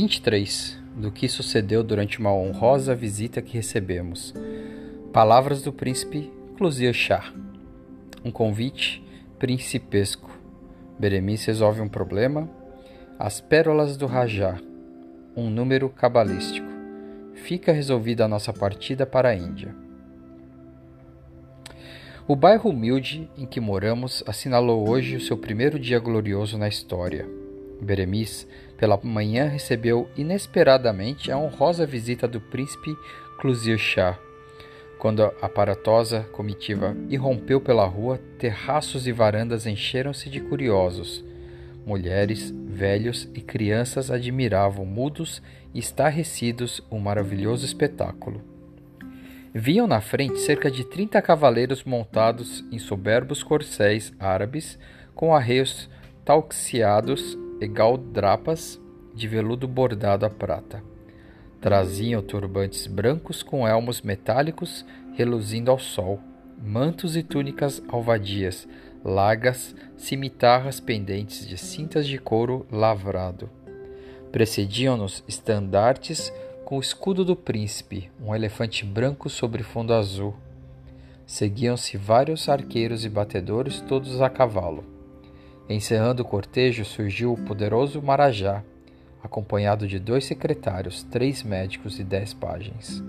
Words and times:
23. 0.00 0.78
Do 0.94 1.10
que 1.10 1.28
sucedeu 1.28 1.82
durante 1.82 2.20
uma 2.20 2.32
honrosa 2.32 2.94
visita 2.94 3.42
que 3.42 3.54
recebemos. 3.54 4.32
Palavras 5.12 5.60
do 5.60 5.72
príncipe 5.72 6.32
Clusir 6.56 6.94
Shah. 6.94 7.34
Um 8.24 8.30
convite 8.30 9.04
principesco. 9.40 10.30
Beremice 11.00 11.48
resolve 11.48 11.80
um 11.80 11.88
problema. 11.88 12.48
As 13.18 13.40
pérolas 13.40 13.96
do 13.96 14.06
Rajá. 14.06 14.60
Um 15.34 15.50
número 15.50 15.88
cabalístico. 15.88 16.68
Fica 17.34 17.72
resolvida 17.72 18.24
a 18.24 18.28
nossa 18.28 18.52
partida 18.52 19.04
para 19.04 19.30
a 19.30 19.34
Índia. 19.34 19.74
O 22.28 22.36
bairro 22.36 22.70
humilde 22.70 23.28
em 23.36 23.44
que 23.44 23.58
moramos 23.58 24.22
assinalou 24.28 24.88
hoje 24.88 25.16
o 25.16 25.20
seu 25.20 25.36
primeiro 25.36 25.76
dia 25.76 25.98
glorioso 25.98 26.56
na 26.56 26.68
história. 26.68 27.28
Beremis, 27.80 28.46
pela 28.78 28.98
manhã, 29.02 29.48
recebeu 29.48 30.08
inesperadamente 30.16 31.30
a 31.32 31.36
honrosa 31.36 31.84
visita 31.84 32.28
do 32.28 32.40
príncipe 32.40 32.96
Clusir 33.38 33.76
Shah. 33.76 34.16
Quando 34.98 35.22
a 35.22 35.32
aparatosa 35.42 36.22
comitiva 36.32 36.96
irrompeu 37.08 37.60
pela 37.60 37.84
rua, 37.84 38.18
terraços 38.38 39.06
e 39.06 39.12
varandas 39.12 39.66
encheram-se 39.66 40.30
de 40.30 40.40
curiosos. 40.40 41.24
Mulheres, 41.84 42.52
velhos 42.66 43.28
e 43.34 43.40
crianças 43.40 44.10
admiravam, 44.10 44.86
mudos 44.86 45.42
e 45.74 45.78
estarrecidos, 45.78 46.80
o 46.88 46.98
maravilhoso 46.98 47.64
espetáculo. 47.64 48.42
Viam 49.52 49.86
na 49.86 50.00
frente 50.00 50.38
cerca 50.38 50.70
de 50.70 50.84
trinta 50.84 51.20
cavaleiros 51.20 51.82
montados 51.82 52.64
em 52.70 52.78
soberbos 52.78 53.42
corcéis 53.42 54.12
árabes, 54.20 54.78
com 55.14 55.34
arreios 55.34 55.88
talxiados 56.24 57.36
e 57.60 57.66
galdrapas 57.66 58.80
de 59.14 59.26
veludo 59.26 59.66
bordado 59.66 60.24
a 60.24 60.30
prata. 60.30 60.82
Traziam 61.60 62.22
turbantes 62.22 62.86
brancos 62.86 63.42
com 63.42 63.66
elmos 63.66 64.00
metálicos 64.00 64.84
reluzindo 65.14 65.70
ao 65.70 65.78
sol, 65.78 66.20
mantos 66.62 67.16
e 67.16 67.22
túnicas 67.22 67.82
alvadias, 67.88 68.68
largas 69.04 69.74
cimitarras 69.96 70.78
pendentes 70.78 71.46
de 71.46 71.58
cintas 71.58 72.06
de 72.06 72.18
couro 72.18 72.66
lavrado. 72.70 73.50
Precediam-nos 74.30 75.24
estandartes 75.26 76.32
com 76.64 76.76
o 76.76 76.80
escudo 76.80 77.24
do 77.24 77.34
príncipe, 77.34 78.10
um 78.22 78.34
elefante 78.34 78.84
branco 78.84 79.28
sobre 79.28 79.62
fundo 79.62 79.94
azul. 79.94 80.34
Seguiam-se 81.26 81.96
vários 81.96 82.48
arqueiros 82.48 83.04
e 83.04 83.08
batedores, 83.08 83.80
todos 83.80 84.20
a 84.20 84.30
cavalo. 84.30 84.97
Encerrando 85.68 86.22
o 86.22 86.24
cortejo, 86.24 86.82
surgiu 86.82 87.34
o 87.34 87.36
poderoso 87.36 88.00
Marajá, 88.00 88.62
acompanhado 89.22 89.86
de 89.86 89.98
dois 89.98 90.24
secretários, 90.24 91.02
três 91.02 91.42
médicos 91.42 92.00
e 92.00 92.04
dez 92.04 92.32
pajens. 92.32 93.04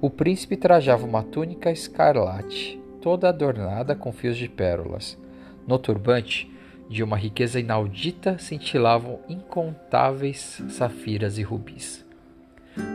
O 0.00 0.08
príncipe 0.08 0.56
trajava 0.56 1.04
uma 1.04 1.22
túnica 1.22 1.70
escarlate, 1.70 2.80
toda 3.02 3.28
adornada 3.28 3.94
com 3.94 4.10
fios 4.10 4.38
de 4.38 4.48
pérolas. 4.48 5.18
No 5.66 5.78
turbante, 5.78 6.50
de 6.88 7.02
uma 7.02 7.16
riqueza 7.18 7.60
inaudita, 7.60 8.38
cintilavam 8.38 9.20
incontáveis 9.28 10.62
safiras 10.70 11.36
e 11.36 11.42
rubis. 11.42 12.06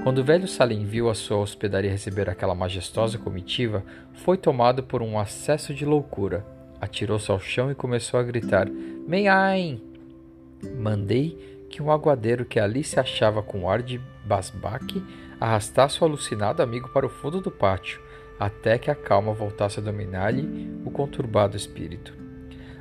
Quando 0.04 0.20
o 0.20 0.24
velho 0.24 0.48
Salim 0.48 0.86
viu 0.86 1.08
a 1.08 1.14
sua 1.14 1.38
hospedaria 1.38 1.92
receber 1.92 2.30
aquela 2.30 2.56
majestosa 2.56 3.20
comitiva, 3.20 3.84
foi 4.14 4.38
tomado 4.38 4.82
por 4.82 5.04
um 5.04 5.20
acesso 5.20 5.72
de 5.72 5.86
loucura 5.86 6.44
atirou-se 6.82 7.30
ao 7.32 7.40
chão 7.40 7.72
e 7.72 7.76
começou 7.76 8.20
a 8.20 8.24
gritar: 8.24 8.68
Meiain! 8.68 9.80
Mandei 10.76 11.66
que 11.70 11.82
um 11.82 11.92
aguadeiro 11.92 12.44
que 12.44 12.60
ali 12.60 12.84
se 12.84 13.00
achava 13.00 13.42
com 13.42 13.70
ar 13.70 13.82
de 13.82 14.02
basbaque 14.26 15.02
arrastasse 15.40 16.02
o 16.02 16.06
alucinado 16.06 16.62
amigo 16.62 16.90
para 16.90 17.06
o 17.06 17.10
fundo 17.10 17.40
do 17.42 17.50
pátio, 17.50 18.00
até 18.40 18.78
que 18.78 18.92
a 18.92 18.96
calma 18.96 19.34
voltasse 19.34 19.80
a 19.80 19.84
dominar-lhe 19.84 20.72
o 20.86 20.92
conturbado 20.92 21.56
espírito. 21.56 22.14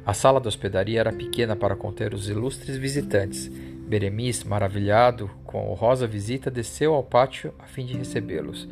A 0.05 0.13
sala 0.13 0.41
da 0.41 0.49
hospedaria 0.49 1.01
era 1.01 1.13
pequena 1.13 1.55
para 1.55 1.77
conter 1.77 2.13
os 2.13 2.29
ilustres 2.29 2.77
visitantes. 2.77 3.49
Beremis, 3.49 4.45
maravilhado 4.45 5.31
com 5.45 5.59
a 5.59 5.63
honrosa 5.63 6.07
visita, 6.07 6.51
desceu 6.51 6.95
ao 6.95 7.03
pátio 7.03 7.55
a 7.59 7.65
fim 7.65 7.87
de 7.87 7.97
recebê-los. 7.97 8.69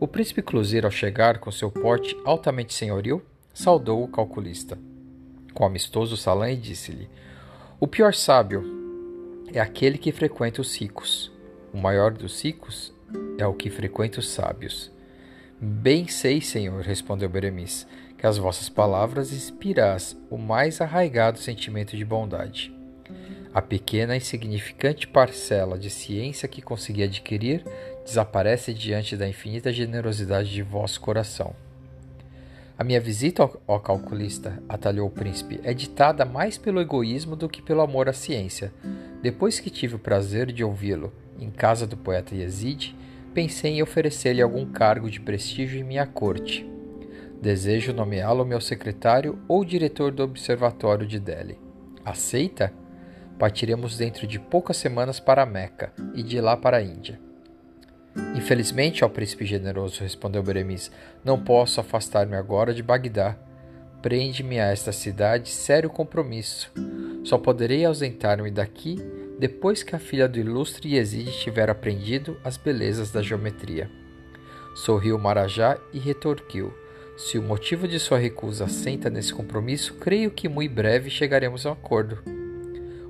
O 0.00 0.08
príncipe 0.08 0.42
Clusir, 0.42 0.84
ao 0.84 0.90
chegar 0.90 1.38
com 1.38 1.50
seu 1.50 1.70
porte 1.70 2.16
altamente 2.24 2.74
senhoril, 2.74 3.22
saudou 3.52 4.02
o 4.02 4.08
calculista 4.08 4.78
com 5.52 5.64
amistoso 5.64 6.16
salão 6.16 6.48
e 6.48 6.56
disse-lhe: 6.56 7.08
O 7.78 7.86
pior 7.86 8.14
sábio 8.14 8.64
é 9.52 9.60
aquele 9.60 9.98
que 9.98 10.12
frequenta 10.12 10.60
os 10.60 10.76
ricos. 10.76 11.30
O 11.72 11.78
maior 11.78 12.12
dos 12.12 12.42
ricos 12.42 12.92
é 13.38 13.46
o 13.46 13.54
que 13.54 13.70
frequenta 13.70 14.20
os 14.20 14.28
sábios. 14.28 14.90
Bem 15.60 16.08
sei, 16.08 16.40
senhor, 16.40 16.82
respondeu 16.82 17.28
Beremis, 17.28 17.86
que 18.18 18.26
as 18.26 18.36
vossas 18.36 18.68
palavras 18.68 19.32
inspirás 19.32 20.16
o 20.30 20.36
mais 20.36 20.80
arraigado 20.80 21.38
sentimento 21.38 21.96
de 21.96 22.04
bondade. 22.04 22.74
A 23.54 23.60
pequena 23.60 24.14
e 24.14 24.18
insignificante 24.18 25.06
parcela 25.06 25.78
de 25.78 25.90
ciência 25.90 26.48
que 26.48 26.62
consegui 26.62 27.02
adquirir 27.02 27.64
desaparece 28.04 28.72
diante 28.72 29.16
da 29.16 29.28
infinita 29.28 29.72
generosidade 29.72 30.50
de 30.50 30.62
vosso 30.62 31.00
coração. 31.00 31.54
A 32.78 32.84
minha 32.84 33.00
visita 33.00 33.48
ao, 33.66 33.80
calculista, 33.80 34.62
atalhou 34.68 35.06
o 35.06 35.10
príncipe, 35.10 35.60
é 35.62 35.74
ditada 35.74 36.24
mais 36.24 36.56
pelo 36.56 36.80
egoísmo 36.80 37.36
do 37.36 37.48
que 37.48 37.62
pelo 37.62 37.82
amor 37.82 38.08
à 38.08 38.12
ciência. 38.12 38.72
Depois 39.20 39.60
que 39.60 39.70
tive 39.70 39.94
o 39.96 39.98
prazer 39.98 40.50
de 40.50 40.64
ouvi-lo 40.64 41.12
em 41.38 41.50
casa 41.50 41.86
do 41.86 41.96
poeta 41.96 42.34
Yazid, 42.34 42.96
pensei 43.34 43.72
em 43.72 43.82
oferecer-lhe 43.82 44.42
algum 44.42 44.66
cargo 44.66 45.10
de 45.10 45.20
prestígio 45.20 45.78
em 45.80 45.84
minha 45.84 46.06
corte. 46.06 46.68
Desejo 47.40 47.92
nomeá-lo 47.92 48.44
meu 48.44 48.60
secretário 48.60 49.38
ou 49.48 49.64
diretor 49.64 50.12
do 50.12 50.22
Observatório 50.22 51.06
de 51.06 51.18
Delhi. 51.18 51.58
Aceita? 52.04 52.72
Partiremos 53.38 53.96
dentro 53.96 54.26
de 54.26 54.38
poucas 54.38 54.76
semanas 54.76 55.18
para 55.18 55.44
Meca 55.44 55.92
e 56.14 56.22
de 56.22 56.40
lá 56.40 56.56
para 56.56 56.76
a 56.76 56.82
Índia. 56.82 57.18
Infelizmente, 58.34 59.04
ó 59.04 59.08
príncipe 59.08 59.44
generoso, 59.44 60.00
respondeu 60.02 60.42
Beremis, 60.42 60.90
não 61.24 61.42
posso 61.42 61.80
afastar-me 61.80 62.36
agora 62.36 62.74
de 62.74 62.82
Bagdá. 62.82 63.36
Prende-me 64.02 64.58
a 64.58 64.66
esta 64.66 64.92
cidade 64.92 65.48
sério 65.48 65.88
compromisso. 65.88 66.72
Só 67.24 67.38
poderei 67.38 67.84
ausentar-me 67.84 68.50
daqui 68.50 68.96
depois 69.38 69.82
que 69.82 69.94
a 69.94 69.98
filha 69.98 70.28
do 70.28 70.38
ilustre 70.38 70.96
Yazid 70.96 71.30
tiver 71.40 71.70
aprendido 71.70 72.36
as 72.44 72.56
belezas 72.56 73.10
da 73.10 73.22
geometria. 73.22 73.90
Sorriu 74.74 75.18
Marajá 75.18 75.78
e 75.92 75.98
retorquiu: 75.98 76.72
Se 77.16 77.38
o 77.38 77.42
motivo 77.42 77.86
de 77.86 77.98
sua 77.98 78.18
recusa 78.18 78.64
assenta 78.64 79.08
nesse 79.08 79.32
compromisso, 79.32 79.94
creio 79.94 80.30
que 80.30 80.48
muito 80.48 80.74
breve 80.74 81.10
chegaremos 81.10 81.64
a 81.64 81.70
um 81.70 81.72
acordo. 81.72 82.18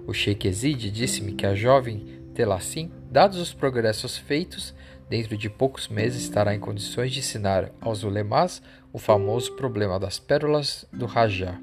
O 0.06 0.12
Sheikh 0.12 0.46
Yazid 0.46 0.90
disse-me 0.90 1.32
que 1.32 1.46
a 1.46 1.54
jovem 1.54 2.22
Telassim, 2.34 2.90
dados 3.10 3.38
os 3.38 3.52
progressos 3.52 4.16
feitos, 4.16 4.74
dentro 5.12 5.36
de 5.36 5.50
poucos 5.50 5.88
meses 5.88 6.22
estará 6.22 6.54
em 6.54 6.58
condições 6.58 7.12
de 7.12 7.18
ensinar 7.18 7.70
aos 7.82 8.02
ulemás 8.02 8.62
o 8.94 8.98
famoso 8.98 9.52
problema 9.56 10.00
das 10.00 10.18
pérolas 10.18 10.86
do 10.90 11.04
Rajá. 11.04 11.60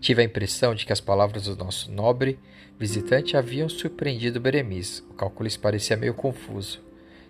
Tive 0.00 0.22
a 0.22 0.24
impressão 0.24 0.74
de 0.74 0.84
que 0.84 0.92
as 0.92 1.00
palavras 1.00 1.44
do 1.44 1.54
nosso 1.54 1.92
nobre 1.92 2.36
visitante 2.76 3.36
haviam 3.36 3.68
surpreendido 3.68 4.40
Beremis. 4.40 4.98
O 5.08 5.14
calculista 5.14 5.60
parecia 5.62 5.96
meio 5.96 6.12
confuso. 6.12 6.80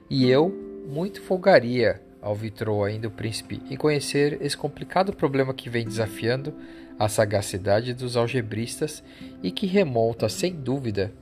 E 0.09 0.27
eu 0.27 0.49
muito 0.89 1.21
folgaria, 1.21 2.01
alvitrou 2.23 2.83
ainda 2.83 3.09
o 3.09 3.11
príncipe, 3.11 3.61
em 3.69 3.77
conhecer 3.77 4.41
esse 4.41 4.57
complicado 4.57 5.15
problema 5.15 5.53
que 5.53 5.69
vem 5.69 5.85
desafiando 5.85 6.55
a 6.99 7.11
sagacidade 7.11 7.93
dos 7.93 8.17
algebristas 8.17 9.05
e 9.43 9.51
que 9.51 9.67
remonta, 9.67 10.31
sem 10.31 10.55
dúvida, 10.55 11.12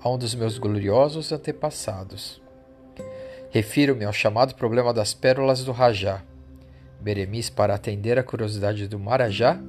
a 0.00 0.08
um 0.08 0.16
dos 0.16 0.34
meus 0.34 0.56
gloriosos 0.56 1.30
antepassados. 1.30 2.41
Refiro-me 3.52 4.06
ao 4.06 4.14
chamado 4.14 4.54
problema 4.54 4.94
das 4.94 5.12
pérolas 5.12 5.62
do 5.62 5.72
Rajá. 5.72 6.22
Beremis, 6.98 7.50
para 7.50 7.74
atender 7.74 8.18
à 8.18 8.22
curiosidade 8.22 8.88
do 8.88 8.98
Marajá, 8.98 9.60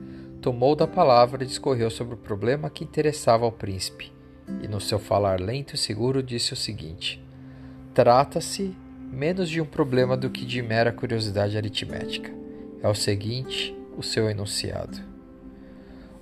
tomou 0.42 0.74
da 0.74 0.88
palavra 0.88 1.44
e 1.44 1.48
discorreu 1.48 1.90
sobre 1.90 2.14
o 2.14 2.18
problema 2.18 2.70
que 2.70 2.86
interessava 2.86 3.44
ao 3.44 3.52
príncipe, 3.52 4.10
e 4.62 4.70
no 4.70 4.80
seu 4.80 4.98
falar 4.98 5.38
lento 5.42 5.76
e 5.76 5.78
seguro 5.78 6.24
disse 6.24 6.54
o 6.54 6.56
seguinte: 6.56 7.22
Trata-se 7.94 8.74
menos 9.12 9.50
de 9.50 9.60
um 9.60 9.66
problema 9.66 10.16
do 10.16 10.30
que 10.30 10.46
de 10.46 10.62
mera 10.62 10.94
curiosidade 10.94 11.58
aritmética. 11.58 12.32
É 12.82 12.88
o 12.88 12.96
seguinte 12.96 13.76
o 13.98 14.02
seu 14.02 14.30
enunciado. 14.30 14.98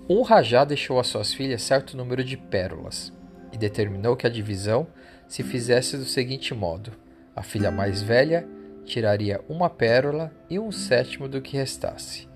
Um 0.10 0.24
rajá 0.24 0.66
deixou 0.66 1.00
às 1.00 1.06
suas 1.06 1.32
filhas 1.32 1.62
certo 1.62 1.96
número 1.96 2.24
de 2.24 2.38
pérolas 2.38 3.14
e 3.54 3.58
determinou 3.58 4.16
que 4.16 4.26
a 4.26 4.32
divisão 4.32 4.88
se 5.28 5.44
fizesse 5.44 5.96
do 5.96 6.06
seguinte 6.06 6.56
modo: 6.56 6.92
a 7.36 7.44
filha 7.44 7.72
mais 7.72 8.02
velha 8.02 8.48
tiraria 8.86 9.42
uma 9.48 9.70
pérola 9.70 10.32
e 10.50 10.60
um 10.60 10.72
sétimo 10.72 11.28
do 11.28 11.42
que 11.42 11.58
restasse. 11.58 12.28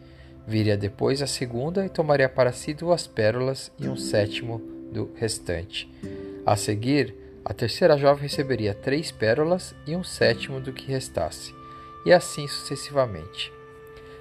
Viria 0.47 0.77
depois 0.77 1.21
a 1.21 1.27
segunda 1.27 1.85
e 1.85 1.89
tomaria 1.89 2.29
para 2.29 2.51
si 2.51 2.73
duas 2.73 3.07
pérolas 3.07 3.71
e 3.79 3.87
um 3.87 3.95
sétimo 3.95 4.61
do 4.91 5.11
restante. 5.15 5.91
A 6.45 6.55
seguir, 6.55 7.15
a 7.43 7.53
terceira 7.53 7.97
jovem 7.97 8.23
receberia 8.23 8.73
três 8.73 9.11
pérolas 9.11 9.75
e 9.87 9.95
um 9.95 10.03
sétimo 10.03 10.59
do 10.59 10.71
que 10.71 10.91
restasse, 10.91 11.53
e 12.05 12.13
assim 12.13 12.47
sucessivamente. 12.47 13.51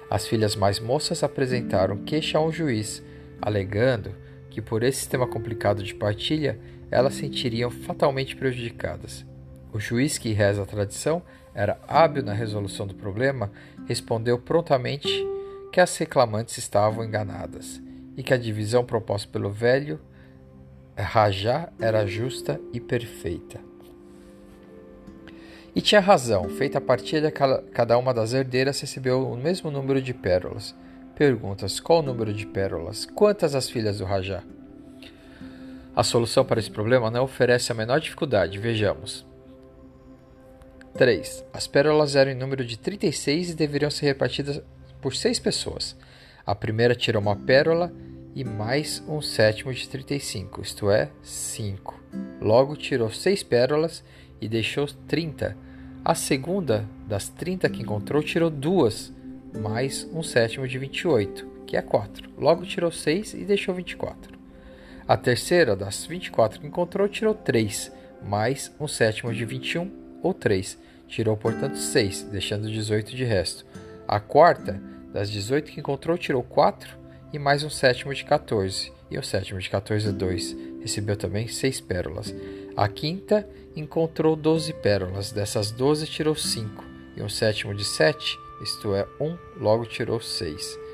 As 0.09 0.27
filhas 0.27 0.55
mais 0.55 0.79
moças 0.79 1.23
apresentaram 1.23 1.97
queixa 1.97 2.37
ao 2.37 2.51
juiz, 2.51 3.03
alegando 3.41 4.11
que 4.49 4.61
por 4.61 4.83
esse 4.83 4.99
sistema 4.99 5.27
complicado 5.27 5.83
de 5.83 5.93
partilha 5.93 6.59
elas 6.89 7.15
sentiriam 7.15 7.69
fatalmente 7.69 8.35
prejudicadas. 8.35 9.25
O 9.75 9.79
juiz, 9.79 10.17
que 10.17 10.31
reza 10.31 10.63
a 10.63 10.65
tradição, 10.65 11.21
era 11.53 11.77
hábil 11.85 12.23
na 12.23 12.31
resolução 12.31 12.87
do 12.87 12.95
problema, 12.95 13.51
respondeu 13.85 14.39
prontamente 14.39 15.09
que 15.69 15.81
as 15.81 15.97
reclamantes 15.97 16.57
estavam 16.57 17.03
enganadas 17.03 17.81
e 18.15 18.23
que 18.23 18.33
a 18.33 18.37
divisão 18.37 18.85
proposta 18.85 19.27
pelo 19.29 19.49
velho 19.49 19.99
Rajá 20.97 21.67
era 21.77 22.07
justa 22.07 22.57
e 22.71 22.79
perfeita. 22.79 23.59
E 25.75 25.81
tinha 25.81 25.99
razão, 25.99 26.47
feita 26.47 26.77
a 26.77 26.81
partilha, 26.81 27.29
cada 27.29 27.97
uma 27.97 28.13
das 28.13 28.31
herdeiras 28.31 28.79
recebeu 28.79 29.29
o 29.29 29.35
mesmo 29.35 29.69
número 29.69 30.01
de 30.01 30.13
pérolas. 30.13 30.73
Perguntas: 31.15 31.81
qual 31.81 31.99
o 31.99 32.01
número 32.01 32.33
de 32.33 32.45
pérolas? 32.45 33.05
Quantas 33.05 33.53
as 33.53 33.69
filhas 33.69 33.97
do 33.97 34.05
Rajá? 34.05 34.41
A 35.93 36.01
solução 36.01 36.45
para 36.45 36.61
esse 36.61 36.71
problema 36.71 37.11
não 37.11 37.25
oferece 37.25 37.73
a 37.73 37.75
menor 37.75 37.99
dificuldade, 37.99 38.57
vejamos. 38.57 39.34
3. 40.97 41.43
As 41.51 41.67
pérolas 41.67 42.15
eram 42.15 42.31
em 42.31 42.35
número 42.35 42.63
de 42.63 42.77
36 42.77 43.49
e 43.49 43.53
deveriam 43.55 43.91
ser 43.91 44.05
repartidas 44.05 44.61
por 45.01 45.13
seis 45.13 45.39
pessoas. 45.39 45.95
A 46.45 46.55
primeira 46.55 46.95
tirou 46.95 47.21
uma 47.21 47.35
pérola 47.35 47.91
e 48.33 48.45
mais 48.45 49.03
um 49.07 49.21
sétimo 49.21 49.73
de 49.73 49.87
35, 49.89 50.61
isto 50.61 50.89
é, 50.89 51.09
5. 51.21 52.01
Logo 52.39 52.77
tirou 52.77 53.09
seis 53.09 53.43
pérolas 53.43 54.03
e 54.39 54.47
deixou 54.47 54.87
30. 54.87 55.57
A 56.03 56.15
segunda 56.15 56.87
das 57.07 57.27
30 57.27 57.69
que 57.69 57.81
encontrou 57.81 58.23
tirou 58.23 58.49
duas, 58.49 59.11
mais 59.53 60.07
um 60.13 60.23
sétimo 60.23 60.65
de 60.67 60.77
28, 60.77 61.63
que 61.67 61.75
é 61.75 61.81
4. 61.81 62.29
Logo 62.37 62.65
tirou 62.65 62.91
6 62.91 63.33
e 63.33 63.43
deixou 63.43 63.73
24. 63.73 64.37
A 65.07 65.17
terceira 65.17 65.75
das 65.75 66.05
24 66.05 66.61
que 66.61 66.67
encontrou 66.67 67.07
tirou 67.07 67.33
3, 67.33 67.91
mais 68.23 68.71
um 68.79 68.87
sétimo 68.87 69.33
de 69.33 69.45
21, 69.45 70.05
ou 70.25 70.33
3. 70.33 70.84
Tirou, 71.07 71.37
portanto, 71.37 71.77
6, 71.77 72.23
deixando 72.23 72.69
18 72.69 73.15
de 73.15 73.23
resto. 73.23 73.65
A 74.07 74.19
quarta 74.19 74.81
das 75.13 75.29
18 75.29 75.71
que 75.71 75.79
encontrou 75.79 76.17
tirou 76.17 76.43
4 76.43 76.97
e 77.31 77.39
mais 77.39 77.63
um 77.63 77.69
sétimo 77.69 78.13
de 78.13 78.23
14. 78.23 78.91
E 79.09 79.17
o 79.17 79.23
sétimo 79.23 79.59
de 79.59 79.69
14 79.69 80.09
é 80.09 80.11
2. 80.11 80.57
Recebeu 80.81 81.15
também 81.15 81.47
6 81.47 81.81
pérolas. 81.81 82.33
A 82.75 82.87
quinta 82.87 83.47
encontrou 83.75 84.35
12 84.35 84.73
pérolas. 84.73 85.31
Dessas 85.31 85.71
12 85.71 86.07
tirou 86.07 86.35
5. 86.35 86.83
E 87.15 87.21
um 87.21 87.29
sétimo 87.29 87.73
de 87.73 87.85
7, 87.85 88.37
isto 88.61 88.93
é, 88.93 89.07
1, 89.19 89.37
logo 89.61 89.85
tirou 89.85 90.19
6. 90.19 90.85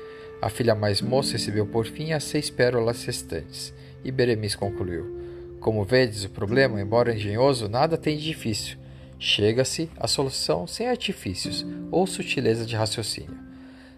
A 0.42 0.48
filha 0.48 0.74
mais 0.74 1.00
moça 1.00 1.34
recebeu 1.34 1.64
por 1.64 1.86
fim 1.86 2.12
as 2.12 2.24
seis 2.24 2.50
pérolas 2.50 3.04
restantes. 3.04 3.72
E 4.04 4.10
Beremis 4.10 4.56
concluiu: 4.56 5.16
Como 5.60 5.84
vedes, 5.84 6.24
o 6.24 6.30
problema, 6.30 6.80
embora 6.80 7.14
engenhoso, 7.14 7.68
nada 7.68 7.96
tem 7.96 8.16
de 8.16 8.24
difícil. 8.24 8.76
Chega-se 9.24 9.88
à 10.00 10.08
solução 10.08 10.66
sem 10.66 10.88
artifícios 10.88 11.64
ou 11.92 12.08
sutileza 12.08 12.66
de 12.66 12.74
raciocínio. 12.74 13.38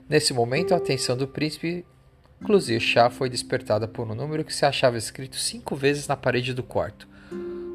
Nesse 0.07 0.35
momento, 0.35 0.75
a 0.75 0.77
atenção 0.77 1.17
do 1.17 1.27
príncipe 1.27 1.87
Inclusive, 2.43 2.79
Chá 2.79 3.09
foi 3.09 3.31
despertada 3.31 3.89
por 3.89 4.07
um 4.07 4.15
número 4.15 4.45
que 4.45 4.55
se 4.55 4.67
achava 4.67 4.99
escrito 4.99 5.37
cinco 5.37 5.75
vezes 5.75 6.07
na 6.07 6.15
parede 6.15 6.53
do 6.53 6.63
quarto. 6.63 7.09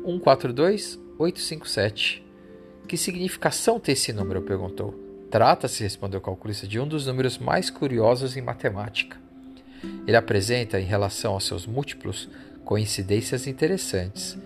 142857. 0.06 2.24
Que 2.88 2.96
significação 2.96 3.80
tem 3.80 3.94
esse 3.94 4.14
número? 4.14 4.44
perguntou. 4.44 4.94
Trata-se, 5.32 5.82
respondeu 5.82 6.20
o 6.20 6.24
calculista, 6.24 6.68
de 6.68 6.80
um 6.80 6.88
dos 6.88 7.08
números 7.08 7.40
mais 7.40 7.72
curiosos 7.72 8.38
em 8.38 8.44
matemática. 8.44 9.18
Ele 10.06 10.16
apresenta, 10.16 10.80
em 10.80 10.86
relação 10.86 11.34
aos 11.34 11.48
seus 11.48 11.66
múltiplos, 11.66 12.30
coincidências 12.64 13.48
interessantes. 13.48 14.38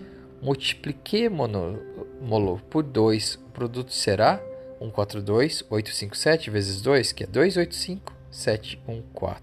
Multipliquemo-lo 0.43 2.59
por 2.69 2.83
2, 2.83 3.35
o 3.35 3.49
produto 3.51 3.93
será 3.93 4.43
142857 4.81 6.49
vezes 6.49 6.81
2, 6.81 7.13
que 7.13 7.23
é 7.23 7.27
285714. 7.27 9.39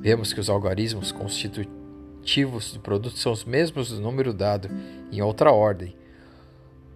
Vemos 0.00 0.32
que 0.32 0.40
os 0.40 0.48
algarismos 0.48 1.12
constitutivos 1.12 2.72
do 2.72 2.80
produto 2.80 3.18
são 3.18 3.30
os 3.30 3.44
mesmos 3.44 3.90
do 3.90 4.00
número 4.00 4.32
dado, 4.32 4.70
em 5.12 5.20
outra 5.20 5.52
ordem. 5.52 5.94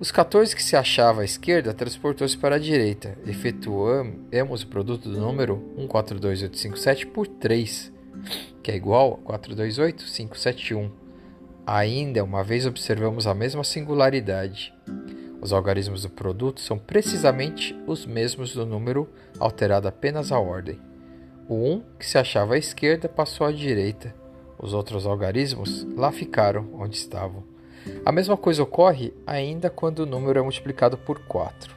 Os 0.00 0.10
14 0.10 0.56
que 0.56 0.62
se 0.62 0.74
achava 0.74 1.20
à 1.20 1.26
esquerda 1.26 1.74
transportou-se 1.74 2.38
para 2.38 2.56
a 2.56 2.58
direita. 2.58 3.18
Efetuamos 3.26 4.62
o 4.62 4.66
produto 4.66 5.10
do 5.10 5.20
número 5.20 5.58
142857 5.76 7.06
por 7.08 7.26
3, 7.26 7.92
que 8.62 8.70
é 8.70 8.76
igual 8.76 9.20
a 9.26 9.28
428571. 9.38 11.01
Ainda 11.66 12.24
uma 12.24 12.42
vez 12.42 12.66
observamos 12.66 13.24
a 13.24 13.34
mesma 13.34 13.62
singularidade. 13.62 14.74
Os 15.40 15.52
algarismos 15.52 16.02
do 16.02 16.10
produto 16.10 16.60
são 16.60 16.76
precisamente 16.76 17.76
os 17.86 18.04
mesmos 18.04 18.52
do 18.52 18.66
número, 18.66 19.08
alterada 19.38 19.88
apenas 19.88 20.32
a 20.32 20.40
ordem. 20.40 20.80
O 21.48 21.54
1, 21.54 21.82
que 22.00 22.06
se 22.06 22.18
achava 22.18 22.54
à 22.54 22.58
esquerda, 22.58 23.08
passou 23.08 23.46
à 23.46 23.52
direita. 23.52 24.12
Os 24.58 24.74
outros 24.74 25.06
algarismos 25.06 25.86
lá 25.96 26.10
ficaram 26.10 26.68
onde 26.74 26.96
estavam. 26.96 27.44
A 28.04 28.10
mesma 28.10 28.36
coisa 28.36 28.62
ocorre 28.62 29.12
ainda 29.24 29.70
quando 29.70 30.00
o 30.00 30.06
número 30.06 30.40
é 30.40 30.42
multiplicado 30.42 30.98
por 30.98 31.20
4. 31.26 31.76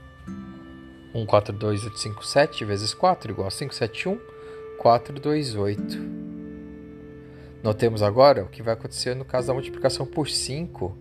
142857 1.13 2.65
vezes 2.65 2.93
4 2.93 3.31
igual 3.31 3.47
a 3.47 3.51
571, 3.51 4.19
428. 4.79 6.24
Notemos 7.65 8.03
agora 8.03 8.43
o 8.43 8.47
que 8.47 8.61
vai 8.61 8.75
acontecer 8.75 9.15
no 9.15 9.25
caso 9.25 9.47
da 9.47 9.53
multiplicação 9.55 10.05
por 10.05 10.29
5. 10.29 10.95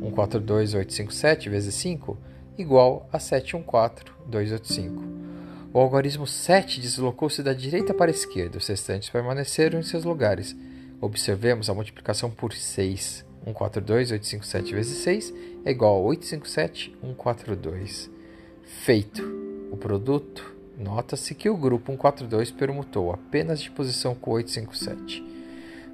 142857 0.00 1.48
vezes 1.50 1.74
5 1.74 2.16
igual 2.56 3.08
a 3.12 3.18
714285. 3.18 5.02
O 5.72 5.80
algarismo 5.80 6.24
7 6.24 6.80
deslocou-se 6.80 7.42
da 7.42 7.52
direita 7.52 7.92
para 7.92 8.12
a 8.12 8.14
esquerda, 8.14 8.58
os 8.58 8.68
restantes 8.68 9.10
permaneceram 9.10 9.80
em 9.80 9.82
seus 9.82 10.04
lugares. 10.04 10.54
Observemos 11.00 11.68
a 11.68 11.74
multiplicação 11.74 12.30
por 12.30 12.52
6. 12.52 13.24
142, 13.44 14.12
857 14.12 14.72
vezes 14.72 14.98
6 14.98 15.34
é 15.64 15.72
igual 15.72 15.96
a 15.96 16.00
857, 16.00 16.96
142. 17.00 18.08
Feito. 18.62 19.20
O 19.72 19.76
produto, 19.76 20.54
nota-se 20.78 21.34
que 21.34 21.50
o 21.50 21.56
grupo 21.56 21.90
142 21.90 22.52
permutou 22.52 23.10
apenas 23.12 23.60
de 23.60 23.68
posição 23.72 24.14
com 24.14 24.30
857. 24.30 25.43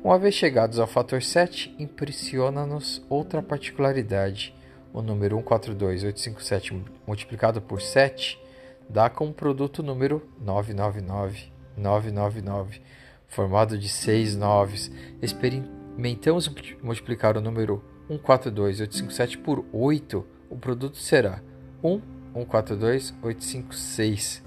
Uma 0.03 0.19
vez 0.19 0.35
chegados 0.35 0.79
ao 0.79 0.87
fator 0.87 1.23
7, 1.23 1.75
impressiona-nos 1.79 3.05
outra 3.07 3.43
particularidade. 3.43 4.55
O 4.95 5.03
número 5.03 5.37
142, 5.37 6.05
857 6.05 6.85
multiplicado 7.07 7.61
por 7.61 7.83
7 7.83 8.41
dá 8.89 9.11
produto 9.11 9.81
o 9.81 9.83
número 9.83 10.27
999, 10.41 11.53
999, 11.77 12.81
formado 13.29 13.77
de 13.77 13.91
seis 13.91 14.35
noves. 14.35 14.91
Experimentamos 15.21 16.51
multiplicar 16.83 17.37
o 17.37 17.43
número 17.43 17.85
142857 18.09 19.37
por 19.37 19.67
8, 19.71 20.27
o 20.49 20.57
produto 20.57 20.97
será 20.97 21.43
1, 21.83 22.01
142, 22.33 23.15
856. 23.23 24.43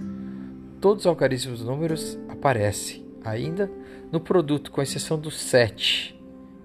Todos 0.82 1.04
os 1.04 1.08
algarismos 1.08 1.64
números 1.64 2.18
aparecem 2.28 3.03
ainda 3.24 3.70
no 4.12 4.20
produto, 4.20 4.72
com 4.72 4.82
exceção 4.82 5.18
do 5.18 5.32
7. 5.32 6.20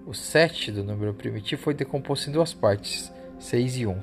O 0.05 0.13
7 0.13 0.71
do 0.71 0.83
número 0.83 1.13
primitivo 1.13 1.61
foi 1.61 1.73
decomposto 1.73 2.29
em 2.29 2.33
duas 2.33 2.53
partes, 2.53 3.11
6 3.39 3.77
e 3.77 3.85
1. 3.85 3.95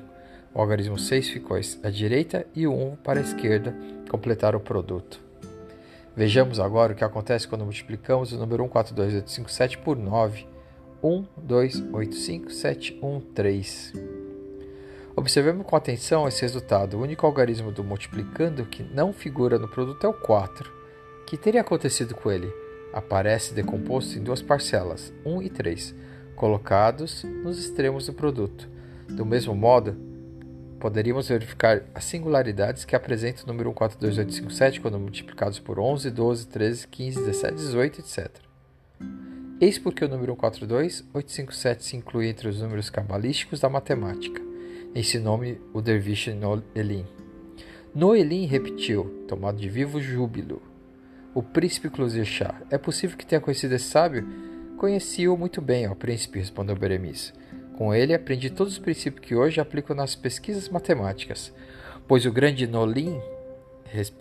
O 0.53 0.61
algarismo 0.61 0.97
6 0.97 1.29
ficou 1.29 1.57
à 1.83 1.89
direita 1.89 2.45
e 2.55 2.65
o 2.65 2.73
1 2.73 2.95
para 2.97 3.19
a 3.19 3.23
esquerda, 3.23 3.75
completar 4.09 4.55
o 4.55 4.59
produto. 4.59 5.21
Vejamos 6.15 6.59
agora 6.59 6.93
o 6.93 6.95
que 6.95 7.03
acontece 7.03 7.47
quando 7.47 7.63
multiplicamos 7.63 8.31
o 8.31 8.37
número 8.37 8.63
142857 8.63 9.77
por 9.77 9.97
9. 9.97 10.47
1, 11.03 11.25
2, 11.37 11.83
8, 11.93 12.15
5, 12.15 12.51
7, 12.51 12.99
1, 13.03 13.19
3. 13.35 13.93
Observemos 15.15 15.65
com 15.65 15.75
atenção 15.75 16.27
esse 16.27 16.41
resultado. 16.41 16.97
O 16.97 17.01
único 17.01 17.25
algarismo 17.25 17.71
do 17.71 17.83
multiplicando 17.83 18.65
que 18.65 18.81
não 18.81 19.13
figura 19.13 19.59
no 19.59 19.67
produto 19.67 20.05
é 20.05 20.09
o 20.09 20.13
4. 20.13 20.76
Que 21.27 21.35
teria 21.35 21.59
acontecido 21.59 22.15
com 22.15 22.31
ele? 22.31 22.49
Aparece 22.93 23.53
decomposto 23.53 24.17
em 24.17 24.23
duas 24.23 24.41
parcelas, 24.41 25.13
1 25.25 25.41
e 25.41 25.49
3, 25.49 25.93
colocados 26.37 27.21
nos 27.43 27.59
extremos 27.59 28.05
do 28.05 28.13
produto. 28.13 28.69
Do 29.09 29.25
mesmo 29.25 29.53
modo, 29.53 29.93
poderíamos 30.79 31.27
verificar 31.27 31.83
as 31.93 32.05
singularidades 32.05 32.85
que 32.85 32.95
apresenta 32.95 33.43
o 33.43 33.47
número 33.47 33.71
142857 33.71 34.79
quando 34.79 34.97
multiplicados 34.97 35.59
por 35.59 35.81
11, 35.81 36.09
12, 36.11 36.47
13, 36.47 36.87
15, 36.87 37.19
17, 37.19 37.55
18, 37.55 37.99
etc. 37.99 38.31
Eis 39.59 39.77
porque 39.77 40.05
o 40.05 40.07
número 40.07 40.31
142, 40.31 41.03
857 41.13 41.83
se 41.83 41.97
inclui 41.97 42.29
entre 42.29 42.47
os 42.47 42.61
números 42.61 42.89
cabalísticos 42.89 43.59
da 43.59 43.67
matemática. 43.67 44.41
Ensinou-me 44.95 45.59
o 45.73 45.81
derviche 45.81 46.33
Noelim. 46.33 47.05
Noelim 47.93 48.45
repetiu, 48.45 49.25
tomado 49.27 49.57
de 49.57 49.67
vivo 49.67 49.99
júbilo. 49.99 50.61
O 51.37 51.43
príncipe 51.43 51.87
Shah. 52.25 52.63
É 52.67 52.79
possível 52.79 53.15
que 53.15 53.23
tenha 53.23 53.39
conhecido 53.39 53.75
esse 53.75 53.85
sábio? 53.85 54.27
Conheci-o 54.75 55.37
muito 55.37 55.61
bem, 55.61 55.87
ó 55.87 55.93
príncipe, 55.93 56.39
respondeu 56.39 56.75
Beremice. 56.75 57.31
Com 57.77 57.93
ele 57.93 58.11
aprendi 58.11 58.49
todos 58.49 58.73
os 58.73 58.79
princípios 58.79 59.23
que 59.23 59.35
hoje 59.35 59.61
aplico 59.61 59.93
nas 59.93 60.15
pesquisas 60.15 60.67
matemáticas. 60.67 61.53
Pois 62.07 62.25
o 62.25 62.31
grande 62.31 62.65
Nolim, 62.65 63.21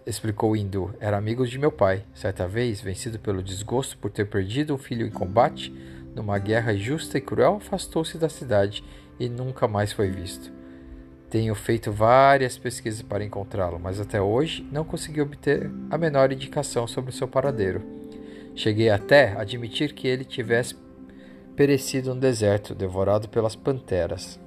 explicou 0.04 0.50
o 0.50 0.56
hindu, 0.56 0.94
era 1.00 1.16
amigo 1.16 1.46
de 1.46 1.58
meu 1.58 1.72
pai. 1.72 2.04
Certa 2.12 2.46
vez, 2.46 2.82
vencido 2.82 3.18
pelo 3.18 3.42
desgosto 3.42 3.96
por 3.96 4.10
ter 4.10 4.26
perdido 4.26 4.74
um 4.74 4.78
filho 4.78 5.06
em 5.06 5.10
combate, 5.10 5.72
numa 6.14 6.38
guerra 6.38 6.76
justa 6.76 7.16
e 7.16 7.22
cruel, 7.22 7.56
afastou-se 7.56 8.18
da 8.18 8.28
cidade 8.28 8.84
e 9.18 9.26
nunca 9.26 9.66
mais 9.66 9.90
foi 9.90 10.10
visto. 10.10 10.55
Tenho 11.28 11.54
feito 11.56 11.90
várias 11.90 12.56
pesquisas 12.56 13.02
para 13.02 13.24
encontrá-lo, 13.24 13.80
mas 13.80 14.00
até 14.00 14.20
hoje 14.20 14.66
não 14.70 14.84
consegui 14.84 15.20
obter 15.20 15.70
a 15.90 15.98
menor 15.98 16.30
indicação 16.32 16.86
sobre 16.86 17.10
o 17.10 17.14
seu 17.14 17.26
paradeiro. 17.26 17.82
Cheguei 18.54 18.88
até 18.90 19.32
a 19.32 19.40
admitir 19.40 19.92
que 19.92 20.06
ele 20.06 20.24
tivesse 20.24 20.76
perecido 21.56 22.14
no 22.14 22.20
deserto, 22.20 22.74
devorado 22.74 23.28
pelas 23.28 23.56
panteras. 23.56 24.38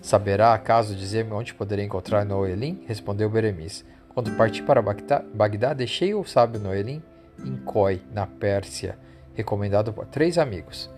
Saberá 0.00 0.54
acaso 0.54 0.96
dizer-me 0.96 1.32
onde 1.32 1.52
poderei 1.52 1.84
encontrar 1.84 2.24
Noelim? 2.24 2.82
Respondeu 2.86 3.28
Beremis. 3.28 3.84
Quando 4.08 4.34
parti 4.36 4.62
para 4.62 4.80
Bagdá, 4.80 5.74
deixei 5.74 6.14
o 6.14 6.24
sábio 6.24 6.60
Noelim 6.60 7.02
em 7.44 7.56
Coi, 7.56 8.00
na 8.10 8.26
Pérsia, 8.26 8.98
recomendado 9.34 9.92
por 9.92 10.06
três 10.06 10.38
amigos. 10.38 10.90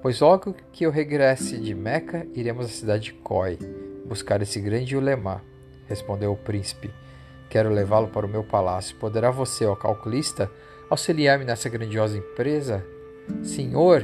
Pois 0.00 0.20
logo 0.20 0.54
que 0.72 0.86
eu 0.86 0.90
regresse 0.92 1.58
de 1.58 1.74
Meca, 1.74 2.24
iremos 2.34 2.66
à 2.66 2.68
cidade 2.68 3.04
de 3.04 3.12
Coi 3.14 3.58
buscar 4.10 4.42
esse 4.42 4.60
grande 4.60 4.96
ulema, 4.96 5.40
respondeu 5.86 6.32
o 6.32 6.36
príncipe. 6.36 6.90
Quero 7.48 7.70
levá-lo 7.70 8.08
para 8.08 8.26
o 8.26 8.28
meu 8.28 8.42
palácio. 8.42 8.96
Poderá 8.96 9.30
você, 9.30 9.64
ó 9.64 9.76
calculista, 9.76 10.50
auxiliar-me 10.90 11.44
nessa 11.44 11.68
grandiosa 11.68 12.18
empresa? 12.18 12.84
Senhor, 13.44 14.02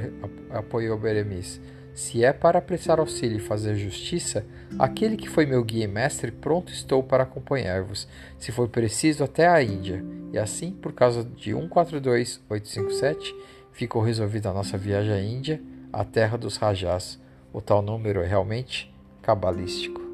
apoiou 0.51 0.97
Beremis, 0.97 1.61
se 1.93 2.25
é 2.25 2.33
para 2.33 2.63
prestar 2.63 3.01
auxílio 3.01 3.39
e 3.39 3.41
fazer 3.41 3.75
justiça, 3.75 4.47
aquele 4.79 5.17
que 5.17 5.29
foi 5.29 5.45
meu 5.45 5.65
guia 5.65 5.85
e 5.85 5.89
mestre, 5.89 6.31
pronto 6.31 6.73
estou 6.73 7.03
para 7.03 7.25
acompanhar-vos, 7.25 8.07
se 8.39 8.53
for 8.53 8.69
preciso 8.69 9.25
até 9.25 9.49
a 9.49 9.61
Índia. 9.61 10.05
E 10.33 10.39
assim, 10.39 10.71
por 10.71 10.93
causa 10.93 11.25
de 11.25 11.53
142857, 11.53 13.35
ficou 13.73 14.03
resolvida 14.03 14.51
a 14.51 14.55
nossa 14.55 14.79
viagem 14.79 15.13
à 15.13 15.21
Índia, 15.21 15.61
a 15.93 16.05
terra 16.05 16.39
dos 16.39 16.57
Rajás. 16.59 17.19
O 17.53 17.61
tal 17.61 17.83
número 17.83 18.23
é 18.23 18.27
realmente 18.27 18.95
cabalístico. 19.27 20.06